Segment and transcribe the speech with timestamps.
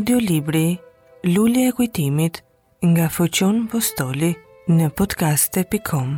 [0.00, 0.66] Audio Libri,
[1.34, 2.36] Lulli e Kujtimit,
[2.88, 4.30] nga Fëqon Postoli,
[4.72, 6.14] në podcaste.com.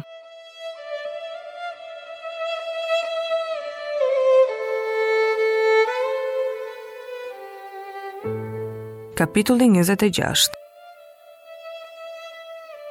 [9.18, 10.52] Kapitulli 26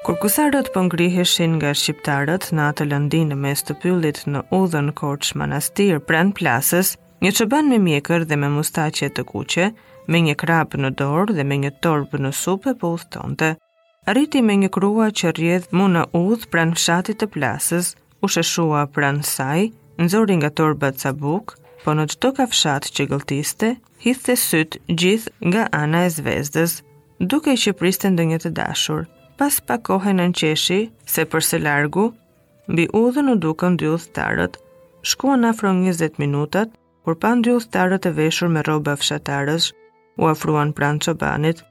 [0.03, 5.31] Kur kusarët pëngriheshin po nga shqiptarët në atë lëndinë mes të pyllit në udhën korç
[5.39, 9.65] Manastir pranë plasës, Një çoban me mjekër dhe me mustaqe të kuqe,
[10.13, 13.49] me një krap në dorë dhe me një torb në supë po udhtonte.
[14.13, 17.91] Arriti me një krua që rrjedh mu në udh pran fshatit të plasës,
[18.23, 19.67] u sheshua pran saj,
[20.01, 21.53] nëzori nga torba ca buk,
[21.83, 23.69] po në çdo kafshat që gëlltiste,
[24.07, 26.79] hidhte syt gjithë nga ana e zvezdës,
[27.29, 29.05] duke i qepriste ndonjë të dashur.
[29.37, 30.81] Pas pa kohë në qeshi,
[31.13, 32.09] se për së largu,
[32.71, 34.57] mbi udhën u dukën dy udhëtarët.
[35.13, 39.71] Shkuan afro 20 minutat, kur pan dy e veshur me rroba fshatarësh,
[40.17, 41.63] u afruan pran çobanit.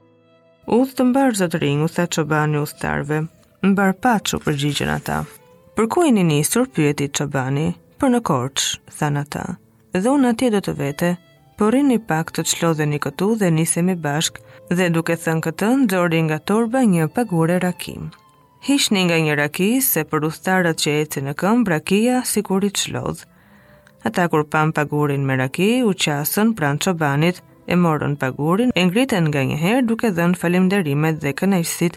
[0.67, 3.27] Udhë të mbar zot ringu tha çobani udhëtarve,
[3.63, 5.23] mbar paçu përgjigjen ata.
[5.75, 7.75] Për ku jeni nisur pyeti çobani?
[7.99, 9.43] Për në Korçë, than ata.
[9.93, 11.09] Dhe unë atje do të vete,
[11.57, 14.39] por rini pak të çlodheni këtu dhe nisemi bashk,
[14.73, 18.09] dhe duke thënë këtë, nxori nga torba një pagurë rakim.
[18.67, 22.69] Hishni nga një raki, se për ustarët që eci në këmë, brakia si kur i
[22.73, 23.23] të
[24.03, 29.25] Ata kur pan pagurin me raki, u qasën pran qobanit, e morën pagurin, e ngriten
[29.29, 31.95] nga njëherë duke dhenë falimderimet dhe kënejsit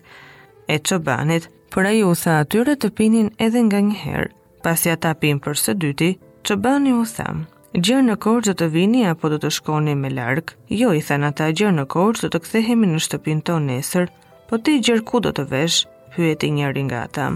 [0.75, 4.29] e qobanit, Por a u tha atyre të pinin edhe nga njëherë.
[4.63, 6.11] Pasi ata pinë për së dyti,
[6.47, 7.47] qobani u thamë,
[7.85, 8.15] Gjerë në
[8.47, 10.55] do të vini apo do të shkoni me larkë?
[10.81, 14.05] Jo, i than ata gjerë në korçë do të kthehemi në shtëpin tonë nesër,
[14.49, 15.83] po ti gjerë ku do të vesh?
[16.15, 17.27] pyeti njëri nga ata.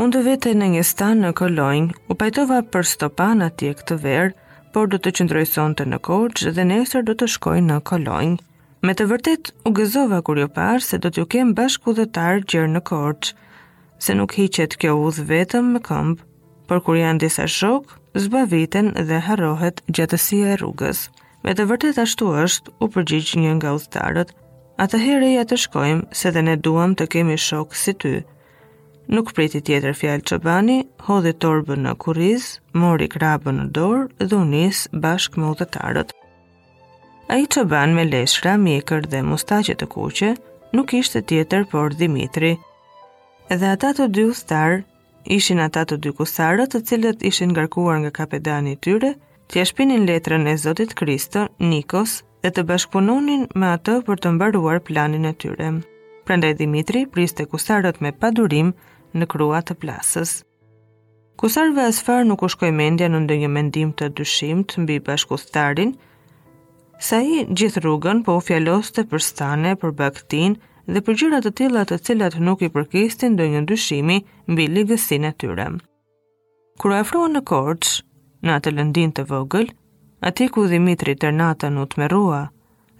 [0.00, 4.30] Unë të vete në një stan në Kolojnë, u pajtova për stopan atje këtë verë,
[4.72, 8.38] por do të qëndrojson të në koqë dhe nesër do të shkoj në Kolojnë.
[8.88, 12.46] Me të vërtet, u gëzova kur jo parë se do t'ju kem bashku dhe tarë
[12.54, 13.34] gjërë në koqë,
[14.06, 16.24] se nuk hiqet kjo udhë vetëm me këmbë,
[16.72, 17.92] por kur janë disa shok,
[18.54, 21.04] viten dhe harohet gjatësia e rrugës.
[21.44, 24.32] Me të vërtet ashtu është, u përgjigj një nga udhëtarët,
[24.86, 28.16] atëherë ja të shkojmë se dhe ne duam të kemi shok si ty,
[29.10, 30.76] Nuk priti tjetër fjalë që bani,
[31.06, 32.44] hodhi torbën në kuriz,
[32.78, 36.12] mori krabën në dorë dhe u nis bashkë me udhëtarët.
[37.34, 40.30] Ai që ban me leshra, mjekër dhe mustaqe të kuqe,
[40.76, 42.52] nuk ishte tjetër por Dimitri.
[43.50, 44.78] Edhe ata të dy ustarë,
[45.38, 49.14] ishin ata të dy kusarët të cilët ishin ngarkuar nga kapedani i tyre,
[49.50, 54.36] që ja shpinin letrën e Zotit Kristo, Nikos, dhe të bashkëpunonin me atë për të
[54.38, 55.70] mbaruar planin e tyre
[56.24, 58.72] prandaj Dimitri priste kusarët me padurim
[59.14, 60.38] në krua të plasës.
[61.40, 65.94] Kusarëve asfar nuk u shkoj mendja në ndë një mendim të dyshimt mbi bashkustarin,
[67.06, 70.54] sa i gjithë rrugën po u fjaloste për stane, për baktin
[70.86, 74.18] dhe për gjyrat të tila të cilat nuk i përkistin ndë një dyshimi
[74.50, 75.66] mbi ligësin e tyre.
[76.82, 77.90] Kërë afruan në korç,
[78.44, 79.70] në atë lëndin të vogël,
[80.28, 82.42] ati ku Dimitri të rnatën u të merua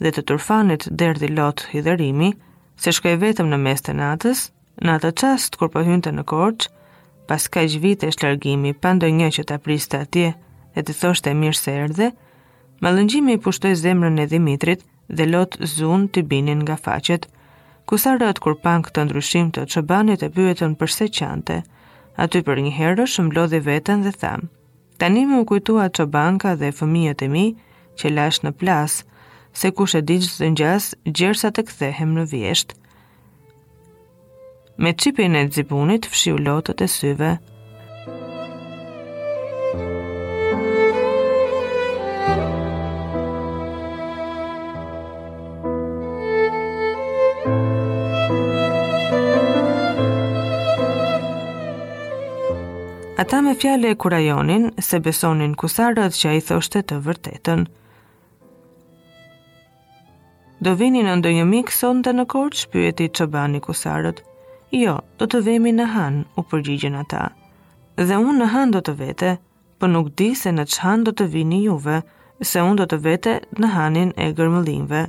[0.03, 2.33] dhe të turfanit derdi lot hidërimi,
[2.81, 4.47] se shkoj vetëm në mes të natës,
[4.83, 6.69] në atë qast kur për po hynte në korqë,
[7.29, 10.31] pas ka që vite është largimi, pa ndonjë që ta priste atje
[10.77, 12.09] dhe të thoshte e mirë se erdhe,
[12.83, 17.29] më lëngjimi i pushtoj zemrën e Dimitrit dhe lot zun të binin nga facet,
[17.87, 21.61] ku sa rët kur pan këtë ndryshim të që banit e pyetën përse qante,
[22.25, 24.49] aty për një herë shumë lodhe vetën dhe thamë,
[24.99, 27.47] tani më kujtua që banka dhe fëmijët e mi
[28.01, 29.12] që lash në plasë,
[29.53, 32.75] se kush e digjës dhe njës gjersa të kthehem në vjesht.
[34.83, 37.33] Me qipin e dzibunit fshiu lotët e syve.
[53.23, 57.61] Ata me fjale e kurajonin se besonin kusarët që a i thoshte të vërtetën.
[60.63, 64.21] Do vini në ndonjë mik sonte në kort, pyeti çobani kusarët.
[64.79, 67.23] Jo, do të vemi në han, u përgjigjen ata.
[67.99, 69.31] Dhe unë në han do të vete,
[69.81, 71.97] po nuk di se në çhan do të vini juve,
[72.51, 75.03] se unë do të vete në hanin e gërmëllinjve.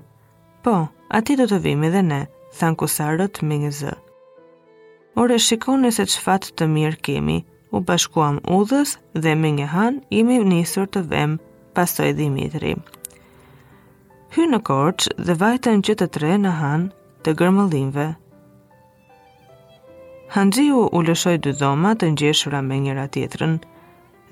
[0.65, 0.73] Po,
[1.21, 2.21] ati do të vimi dhe ne,
[2.59, 3.93] than kusarët me një zë.
[5.25, 7.37] Ore shikoni se që fatë të mirë kemi,
[7.69, 8.97] u bashkuam udhës
[9.27, 11.37] dhe me një han imi nisur të vem,
[11.77, 12.73] pasoj Dimitri.
[12.73, 13.02] Dimitri
[14.33, 16.85] hy në korç dhe vajtën që të tre në hanë
[17.25, 18.05] të gërmëllimve.
[20.33, 23.53] Hanxiu u lëshoj dy dhoma të njëshura me njëra tjetërën.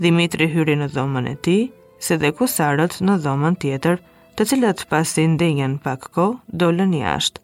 [0.05, 1.57] Dimitri hyri në dhomën e ti,
[2.05, 4.01] se dhe kusarët në dhomën tjetër,
[4.35, 7.41] të cilat pasi ndenjen pak ko, dollën jashtë.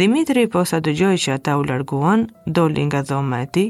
[0.00, 3.66] Dimitri posa të gjoj që ata u larguan, dolli nga dhoma e ti,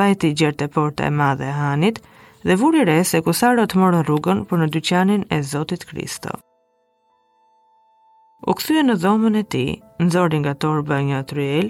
[0.00, 2.00] vajti gjerte porta e madhe hanit,
[2.46, 6.40] dhe vuri re se kusarët morën rrugën për në dyqanin e Zotit Kristof
[8.48, 11.66] u kthye në dhomën e tij, nxori nga torba një atryel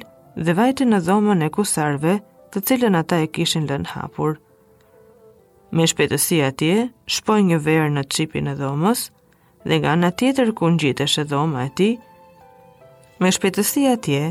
[0.47, 2.13] dhe vajte në dhomën e kusarve,
[2.53, 4.37] të cilën ata e kishin lënë hapur.
[5.75, 6.77] Me shpejtësi atje,
[7.11, 9.09] shpoj një verë në çipin e dhomës
[9.67, 11.93] dhe nga ana tjetër ku ngjitesh e dhoma e tij,
[13.23, 14.23] me shpejtësi atje,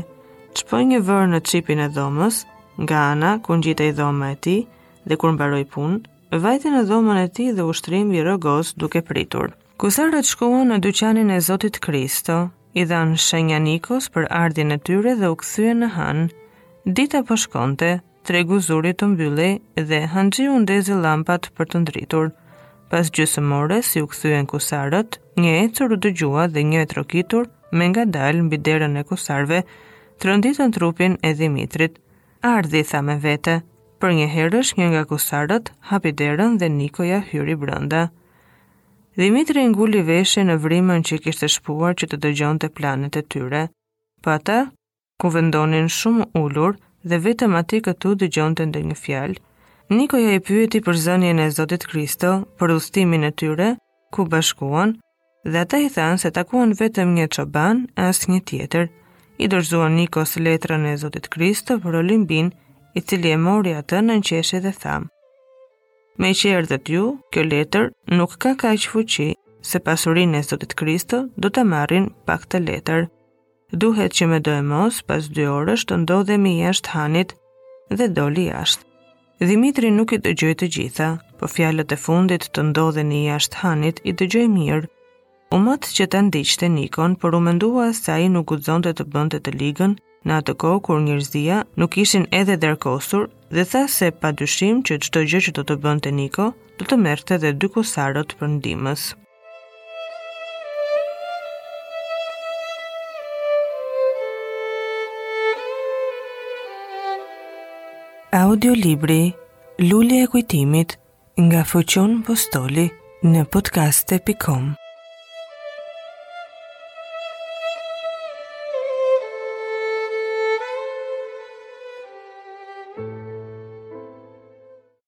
[0.60, 2.42] shpoj një verë në çipin e dhomës
[2.84, 4.60] nga ana ku ngjitej dhoma e tij
[5.08, 6.04] dhe kur mbaroi punë,
[6.44, 9.52] vajte në dhomën e tij dhe ushtrimi rrogos duke pritur.
[9.80, 12.34] Kusarët shkuan në dyqanin e Zotit Kristo,
[12.80, 16.18] i dhan shenja Nikos për ardhin e tyre dhe u kthyen në han.
[16.98, 17.88] Dita po shkonte,
[18.28, 19.46] tregu zuri të mbylli
[19.88, 22.28] dhe Hanxhiu ndezë llampat për të ndritur.
[22.92, 23.10] Pas
[23.54, 28.42] more, si u kthyen kusarët, një ecur u dëgjua dhe një trokitur, me nga dalë
[28.50, 29.62] mbi derën e kusarve,
[30.18, 31.96] të rënditën trupin e Dimitrit.
[32.42, 33.62] Ardhi tha me vete,
[34.00, 38.10] për një herësh një nga kusarët hapi derën dhe Nikoja hyri brënda.
[39.18, 43.62] Dimitri ngulli veshje në vrimën që kishte shpuar që të dëgjonte planet e tyre,
[44.22, 44.58] pa po ata
[45.20, 46.76] ku vendonin shumë ulur
[47.10, 49.40] dhe vetëm aty këtu dëgjonte ndonjë fjalë.
[49.98, 53.68] Nikoja i pyeti për zënien e Zotit Kristo, për ustimin e tyre
[54.14, 54.94] ku bashkuan
[55.44, 58.88] dhe ata i thanë se takuan vetëm një çoban as një tjetër.
[59.42, 62.52] I dorëzuan Nikos letrën e Zotit Kristo për Olimpin,
[62.98, 65.06] i cili e mori atë në qeshet e thamë.
[66.20, 67.02] Me i qërë dhe t'ju,
[67.32, 67.86] kjo letër
[68.16, 69.28] nuk ka ka që fuqi,
[69.68, 73.06] se pasurin e sotit Kristo do të marrin pak të letër.
[73.84, 77.32] Duhet që me do e mos, pas dy orës të ndodhe mi jashtë hanit
[77.96, 78.84] dhe do li jashtë.
[79.52, 81.08] Dimitri nuk i të të gjitha,
[81.40, 84.28] po fjallët e fundit të ndodhe një jashtë hanit i të
[84.58, 84.90] mirë.
[85.54, 88.90] U matë që të ndiqë të nikon, por u mendua sa i nuk u zonde
[88.94, 89.96] të bëndet të ligën,
[90.28, 94.98] në atë kohë kur njerëzia nuk ishin edhe dërkosur dhe tha se pa dyshim që
[95.06, 96.48] çdo gjë që do të bënte Niko
[96.80, 99.06] do të merrte edhe dy kusarët për ndihmës.
[108.40, 109.22] Audiolibri
[109.88, 110.94] Lulli e kujtimit
[111.46, 112.86] nga Fuqion Postoli
[113.32, 114.70] në podcast.com